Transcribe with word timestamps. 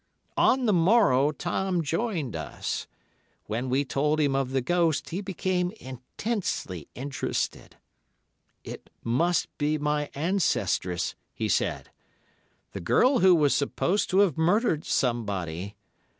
"On 0.39 0.65
the 0.65 0.73
morrow 0.73 1.31
Tom 1.31 1.83
joined 1.83 2.35
us. 2.35 2.87
When 3.45 3.69
we 3.69 3.85
told 3.85 4.19
him 4.19 4.35
of 4.35 4.49
the 4.49 4.59
ghost, 4.59 5.09
he 5.11 5.21
became 5.21 5.71
intensely 5.79 6.87
interested. 6.95 7.75
"'It 8.63 8.89
must 9.03 9.55
be 9.59 9.77
my 9.77 10.09
ancestress,' 10.15 11.13
he 11.35 11.47
said. 11.47 11.91
'The 12.71 12.81
girl 12.81 13.19
who 13.19 13.35
was 13.35 13.53
supposed 13.53 14.09
to 14.09 14.21
have 14.21 14.39
murdered 14.39 14.85
somebody. 14.85 15.75